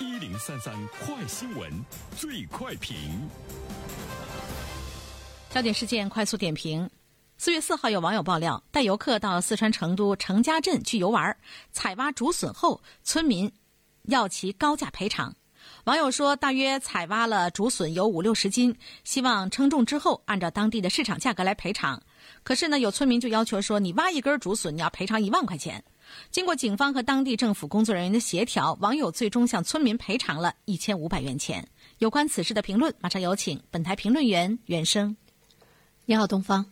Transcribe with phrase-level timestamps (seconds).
[0.00, 1.70] 一零三三快新闻，
[2.16, 2.96] 最快评。
[5.50, 6.88] 焦点事件快速点评：
[7.36, 11.36] 四月四号，有网友爆料，带游客到四川成都程家镇去游玩，
[11.70, 13.52] 采挖竹笋后，村民
[14.04, 15.36] 要其高价赔偿。
[15.84, 18.74] 网友说，大约采挖了竹笋有五六十斤，
[19.04, 22.02] 希望称重之后按照当地的市场价格来赔偿。
[22.42, 25.84] 可是呢，有村民就要求说，你挖一根竹笋，你要赔偿一万块钱。
[26.30, 31.66] 经过警方和当地政府工作人员的协调，网友最终向村民赔偿了一千五百元钱。
[31.98, 35.16] 有关此事的评论，马上有请本台评论员袁生。
[36.06, 36.66] 你好，东方。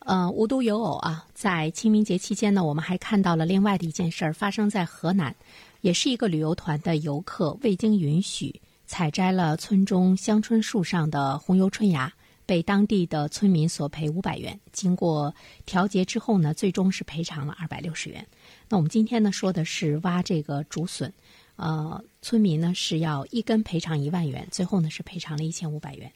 [0.00, 5.34] 呃，无独有偶啊，在清明节期间呢，我们还看到了另外的一件事儿，发生在河南，
[5.80, 12.12] 也是一个旅游团的游客未经允许采摘了村中香椿树上的红油春芽。
[12.44, 15.32] 被当地的村民索赔五百元，经过
[15.64, 18.26] 调解之后呢，最终是赔偿了二百六十元。
[18.72, 21.12] 那我们今天呢说的是挖这个竹笋，
[21.56, 26.10] 呃，村民呢是要一根赔偿一万元，最后呢是赔偿了一千五百元。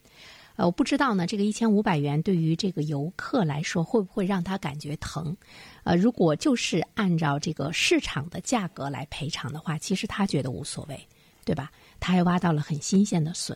[0.54, 5.36] 呃，我不知道呢，这个一千五百元对于这个游客来说会不会让他感觉疼？
[5.84, 10.98] 呃，如果就是按照这个市场的价格来赔偿的话，其实他觉得无所谓，
[11.44, 11.70] 对吧？
[12.00, 13.54] 他还挖到了很新鲜的笋。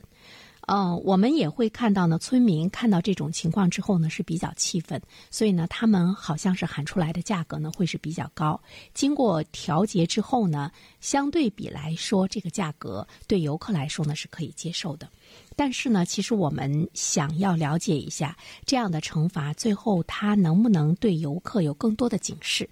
[0.67, 2.17] 嗯，我们也会看到呢。
[2.19, 8.61] 村民看到这种情况之后呢，是比较气愤，所以呢，他们好像是喊出来的价格呢会是比较高。
[8.95, 15.09] 经过调节之后呢，相对比来说，这个价格对游客来说呢是可以接受的。
[15.57, 22.69] 但是呢，其实我们想要了解一下这样的惩罚，最后它能不能对游客有更多的警示？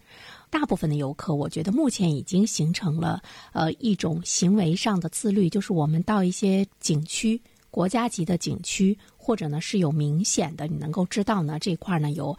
[0.50, 3.20] 大部分的游客，我觉得目前已经形成了
[3.52, 7.40] 呃一种行为上的自律，就是我们到一些景区。
[7.70, 12.36] 国家级的景区，或者呢是有明显的，你能够知道呢这块呢有。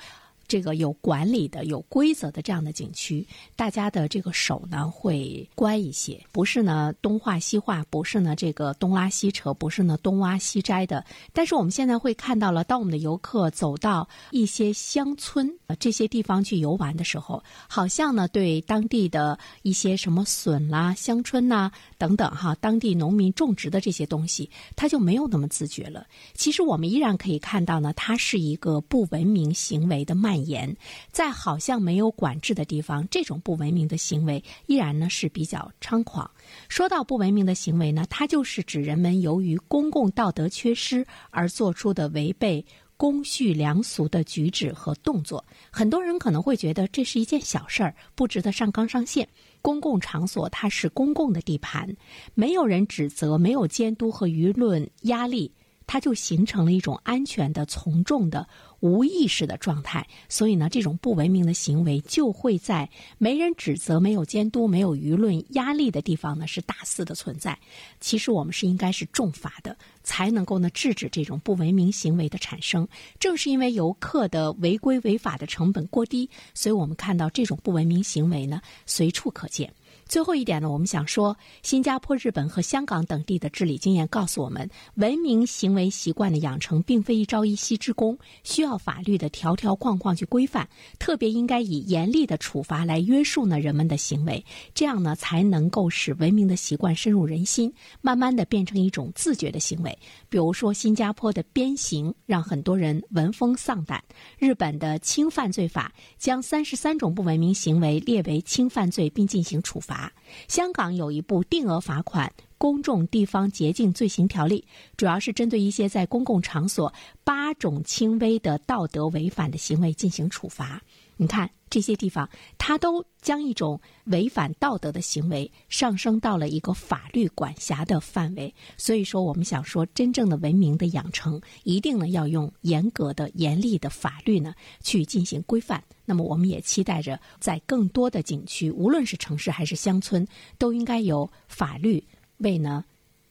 [0.49, 11.05] 这个有管理的、有规则的这样的景区，大家的这个手呢会乖一些，不是呢东画西画，不是呢这个东拉西扯，不是呢东挖西摘的。
[11.31, 15.47] 但是我们现在会看到了，当我们的游客走到一些乡村
[15.79, 26.07] 这些地方去游玩的时候，好像呢对当地的一些什么笋啦、香椿呐等等哈，当地农民种植的这些东西，他就没有那么自觉了。
[26.33, 30.38] 其实我们依然可以看到呢，它是一个不文明行为的蔓。
[30.45, 30.75] 言
[31.11, 36.29] 在好像没有管制的地方，这种不文明的行为依然呢是比较猖狂。
[36.67, 42.65] 说到不文明的行为呢，它就是指人们由于公共道德缺失而做出的违背
[42.97, 45.45] 公序良俗的举止和动作。
[45.71, 49.27] 很多人可能会觉得这是一件小事儿，不值得上纲上线。
[49.61, 51.95] 公共场所它是公共的地盘，
[52.33, 55.51] 没有人指责，没有监督和舆论压力。
[55.91, 58.47] 它就形成了一种安全的、从众的、
[58.79, 67.57] 无意识的状态，所以呢，这种不文明的行为就会在没人指责、没有监督、没有舆论压力的地方呢，是大肆的存在。
[67.99, 72.87] 其实我们是应该是重罚的，才能够呢制止这种不文明行为的产生。
[73.19, 79.73] 正是因为游客的违规违法的成本过低，所以我们看到这种不文明行为呢随处可见。
[80.09, 94.43] 最后一点呢，我们想说，新加坡、日本和香港等地的治理经验告诉我们，文明行为习惯的养成并非一朝一夕之功，需要法律的条条框框去规范，特别应该以严厉的处罚来约束呢人们的行为，
[94.73, 97.71] 这样呢才能够使文明的习惯深入人心，
[98.01, 99.95] 慢慢的变成一种自觉的行为。
[100.27, 103.99] 比如说，新加坡的鞭刑让很多人闻风丧胆；
[104.39, 109.98] 日本的轻犯罪法将三十三种不文明行为列为轻犯罪，并进行处罚。
[110.47, 114.65] 香港有一部定额罚款公众地方洁净罪行条例，
[114.97, 116.93] 主要是针对一些在公共场所
[117.23, 120.81] 八种轻微的道德违反的行为进行处罚。
[121.21, 128.55] 你看这些地方，他都将一种违反道德的行为上升到了一个法律管辖的范围。
[128.77, 135.83] 所以说，我们想说，真正的文明的养成，一定呢要用严格的、严厉的法律呢去进行规范。
[136.05, 140.25] 那么，我们也期待着，在更多的景区，无论是城市还是乡村，
[140.57, 142.01] 都应该有法律
[142.37, 142.85] 为呢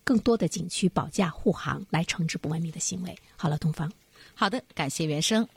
[0.04, 3.16] 更多的景区保驾护航，来惩治不文明的行为。
[3.34, 3.90] 好了，东方，
[4.34, 5.48] 好的，感谢原生。